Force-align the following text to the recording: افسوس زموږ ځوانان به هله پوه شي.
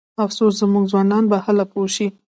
افسوس 0.25 0.53
زموږ 0.61 0.83
ځوانان 0.91 1.23
به 1.31 1.37
هله 1.45 1.65
پوه 1.71 1.87
شي. 1.95 2.07